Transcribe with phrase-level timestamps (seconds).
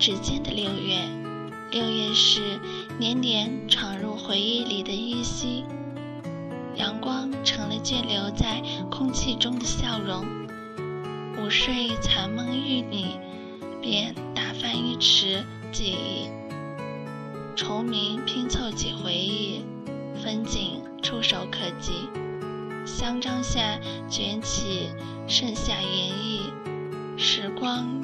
[0.00, 0.98] 指尖的六月，
[1.70, 2.58] 六月是
[2.98, 5.62] 年年闯入回忆里的依稀。
[6.74, 10.24] 阳光成了倦留在空气中的笑容。
[11.36, 13.18] 午睡残梦欲你，
[13.82, 16.30] 便打翻一池记忆。
[17.54, 19.62] 虫鸣拼凑起回忆，
[20.24, 22.08] 风景触手可及。
[22.86, 23.78] 香樟下
[24.08, 24.88] 卷起
[25.28, 26.40] 盛夏炎意，
[27.18, 28.00] 时光。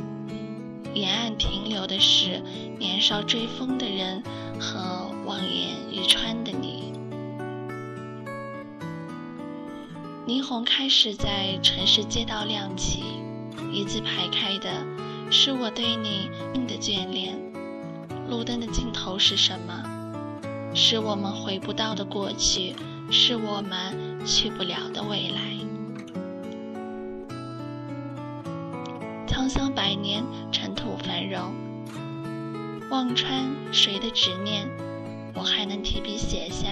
[0.97, 2.43] 沿岸停留的是
[2.79, 4.23] 年少追风的人
[4.59, 6.91] 和望眼欲穿的你。
[10.27, 13.05] 霓虹开始在城市街道亮起，
[13.75, 14.71] 一字排开的
[15.31, 16.31] 是我对你
[16.67, 17.39] 的眷恋。
[18.31, 19.85] 路灯的尽头是什么？
[20.75, 22.75] 是我们回不到的过去，
[23.11, 25.56] 是我们去不了的未来。
[29.57, 31.55] 沧桑百年，尘土繁荣。
[32.91, 34.69] 望穿谁的执念，
[35.33, 36.69] 我还能提笔写下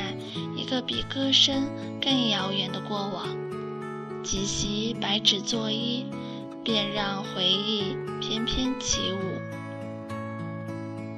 [0.54, 1.66] 一个比歌声
[1.98, 3.26] 更遥远的过往。
[4.22, 6.04] 几袭白纸作衣，
[6.62, 9.40] 便让回忆翩翩起舞。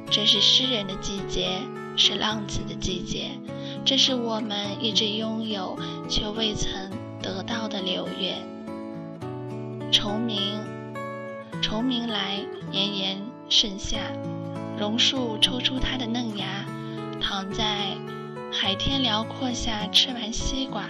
[0.09, 1.59] 这是诗人的季节，
[1.97, 3.33] 是浪子的季节，
[3.84, 5.77] 这是我们一直拥有
[6.09, 6.70] 却未曾
[7.20, 8.37] 得到的六月。
[9.91, 10.75] 虫鸣。
[11.67, 12.39] 虫鸣来，
[12.70, 13.98] 炎炎盛夏，
[14.78, 16.64] 榕树抽出它的嫩芽，
[17.20, 17.92] 躺在
[18.53, 20.84] 海天辽阔下，吃完西瓜，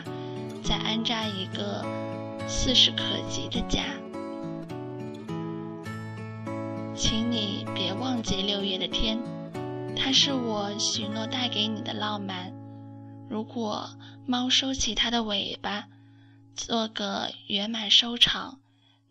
[0.62, 1.82] 再安扎一个
[2.47, 3.84] 似是可及的家。
[6.94, 9.19] 请你别忘记六月的天，
[9.97, 12.52] 它是我许诺带给你的浪漫。
[13.30, 13.88] 如果
[14.27, 15.86] 猫收起它的尾巴，
[16.54, 18.58] 做个圆满收场。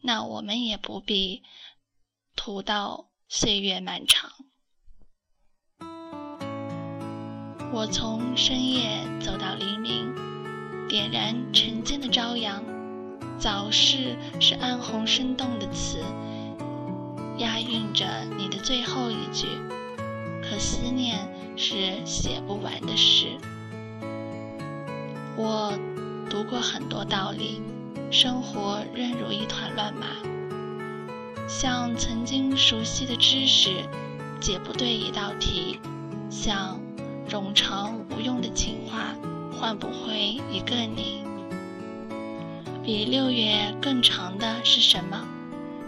[0.06, 1.42] 那我们也不必
[2.36, 4.30] 徒到岁月漫长。
[7.74, 10.14] 我从深夜走到黎明，
[10.88, 12.64] 点燃晨间的朝阳。
[13.40, 15.98] 早逝是暗红生动的词，
[17.40, 18.06] 押韵着
[18.38, 19.48] 你的最后一句。
[20.44, 21.28] 可思念
[21.58, 23.40] 是写不完的诗。
[25.36, 25.74] 我
[26.30, 27.60] 读过很多道理。
[28.12, 30.08] 生活仍如一团乱麻，
[31.48, 33.72] 像曾经熟悉的知识
[34.40, 35.80] 解不对一道题，
[36.30, 36.80] 像
[37.28, 39.16] 冗长无用的情话
[39.52, 41.24] 换不回一个你。
[42.84, 45.28] 比六月更长的是什么？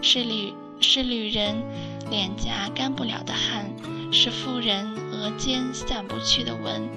[0.02, 1.62] 是旅是旅人
[2.10, 3.70] 脸颊干不了的汗，
[4.12, 6.88] 是妇人额间散不去的纹，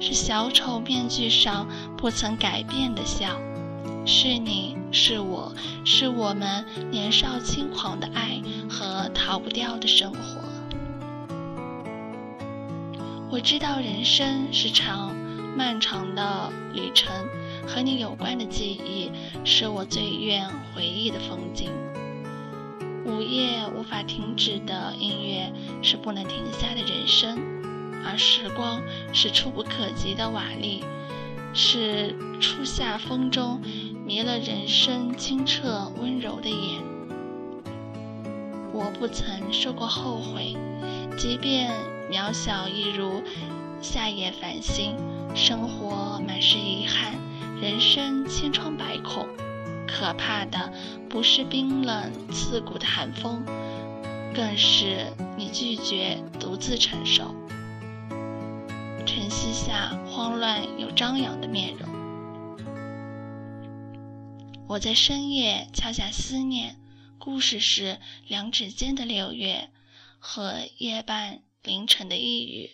[0.00, 1.66] 是小丑面具上
[1.96, 3.40] 不曾改变的笑。
[4.08, 5.52] 是你是我
[5.84, 8.40] 是我们年少轻狂的爱
[8.70, 10.40] 和逃不掉的生活。
[13.28, 15.12] 我知道人生是场
[15.56, 17.12] 漫长的旅程，
[17.66, 19.10] 和你有关的记忆
[19.44, 21.68] 是我最愿回忆的风景。
[23.04, 25.52] 午夜无法停止的音乐
[25.82, 27.36] 是不能停下的人生，
[28.04, 28.80] 而时光
[29.12, 30.80] 是触不可及的瓦砾，
[31.52, 33.60] 是初夏风中。
[34.06, 36.80] 迷了人生清澈温柔的眼，
[38.72, 40.56] 我不曾受过后悔，
[41.18, 41.72] 即便
[42.08, 43.20] 渺小一如
[43.82, 44.94] 夏夜繁星。
[45.34, 47.14] 生活满是遗憾，
[47.60, 49.26] 人生千疮百孔。
[49.88, 50.72] 可怕的
[51.08, 53.44] 不是冰冷刺骨的寒风，
[54.32, 57.34] 更是你拒绝独自承受。
[59.04, 61.95] 晨曦下慌乱又张扬的面容。
[64.68, 66.76] 我在深夜敲下思念，
[67.18, 69.70] 故事是两指间的六月
[70.18, 72.70] 和夜半凌晨的一语，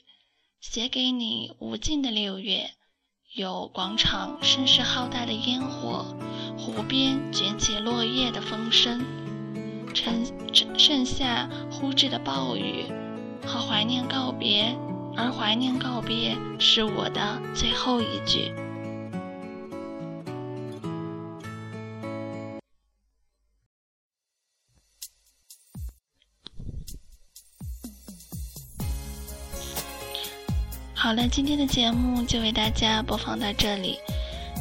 [0.59, 2.71] 写给你无尽的六月。
[3.35, 6.17] 有广场声势浩大的烟火，
[6.57, 9.05] 湖边卷起落叶的风声，
[9.95, 10.25] 盛
[10.79, 12.87] 盛夏呼至的暴雨，
[13.47, 14.75] 和怀念告别，
[15.15, 18.55] 而怀念告别是我的最后一句。
[31.02, 33.99] 好了，今天的节目就为大家播放到这里。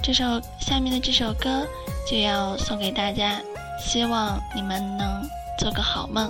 [0.01, 1.67] 这首下面的这首歌
[2.09, 3.39] 就要送给大家，
[3.79, 5.21] 希望你们能
[5.59, 6.27] 做个好梦。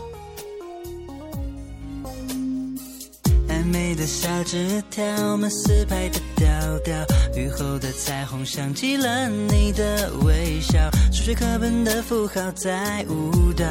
[3.48, 6.46] 暧昧的小纸条，我们四拍的调
[6.80, 6.94] 调，
[7.34, 13.66] 雨后的彩虹像极了你的微笑，数学课本的符号在舞蹈。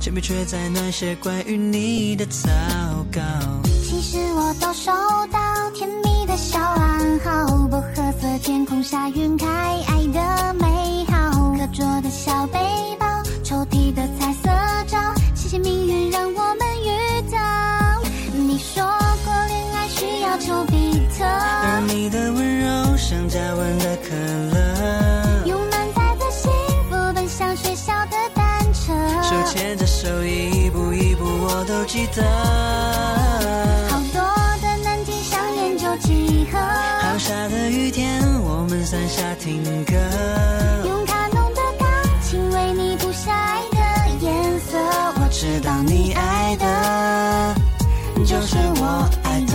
[0.00, 2.50] 铅笔却在暖写关于你的草
[3.12, 3.22] 稿。
[9.10, 12.58] 晕开爱的美好，课桌的小背
[12.98, 13.06] 包，
[13.42, 14.48] 抽屉的彩色
[14.86, 14.98] 照，
[15.34, 17.38] 谢谢命运让我们遇到。
[18.32, 24.14] 你说过恋爱需要丘比特，而你的温柔像加温的可
[24.56, 26.50] 乐，用满载的幸
[26.88, 33.13] 福奔向学校的单车，手牵着手一步一步我都记得。
[38.84, 39.94] 伞下听歌。
[40.84, 41.88] 用卡农的钢
[42.22, 43.78] 琴为你谱下爱的
[44.20, 44.78] 颜色，
[45.16, 47.54] 我知道你爱的
[48.24, 49.54] 就是我爱的。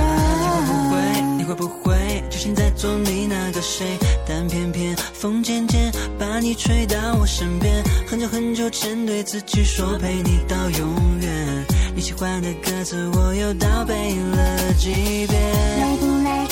[1.37, 1.77] 你会不会？
[1.83, 3.97] 你会不会就现在做你那个谁？
[4.27, 11.65] 但偏偏风渐渐把你吹到我身边，很久很久前对自己说陪你到永远。
[11.95, 14.91] 你喜欢的歌词我又倒背了几
[15.27, 15.29] 遍。
[15.79, 16.47] 累不累，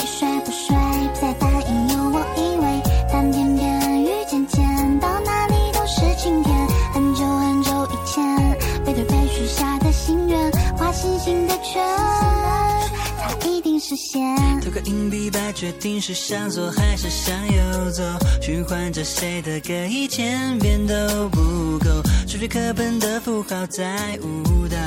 [15.30, 18.04] 个硬币吧，决定是向左还是向右走。
[18.42, 22.02] 循环着谁的歌，一千遍都不够。
[22.28, 24.78] 数学课本的符号在舞蹈，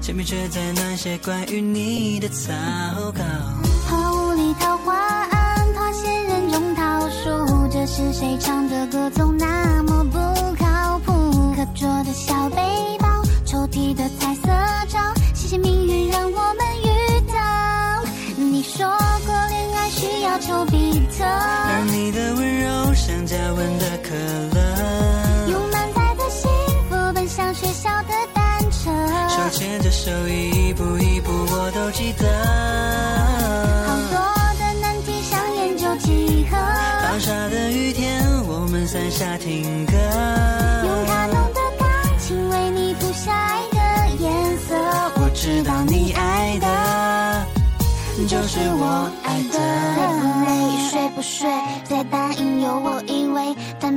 [0.00, 2.52] 铅笔却在暖写关于你的草
[3.12, 3.22] 稿。
[3.86, 10.18] 和无厘头画案，花仙人中桃树，这是谁唱的歌，总那么不
[10.62, 11.54] 靠谱。
[11.56, 12.62] 课桌的小背
[22.08, 24.14] 你的温柔像加温的可
[24.54, 26.48] 乐，用满载的幸
[26.88, 28.90] 福奔向学校的单车，
[29.28, 32.26] 手牵着手一步一步我都记得。
[33.86, 34.18] 好多
[34.58, 39.84] 的难题想研究几何，好傻的雨天，我们伞下听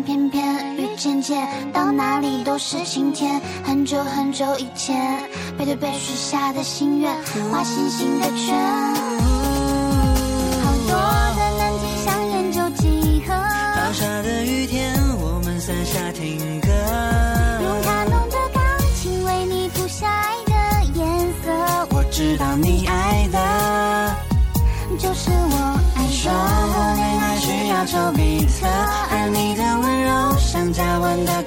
[0.04, 3.42] 偏偏雨渐渐，到哪里都是晴天。
[3.64, 5.22] 很久很久以前，
[5.58, 7.14] 背对背许下的心愿，
[7.52, 9.01] 画星星的圈。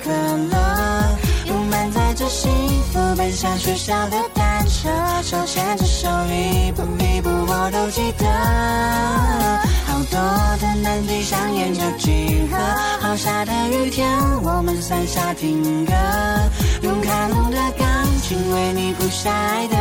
[0.04, 1.16] 可乐，
[1.46, 2.50] 用满载着幸
[2.92, 4.90] 福奔向学校的单车，
[5.22, 8.26] 手牵着手一步一步我都记得。
[9.86, 10.20] 好多
[10.60, 12.58] 的难题上演着几何，
[13.00, 14.06] 好下的雨天，
[14.42, 15.92] 我们伞下听歌，
[16.82, 17.88] 用卡农的钢
[18.20, 19.76] 琴为你谱下爱的，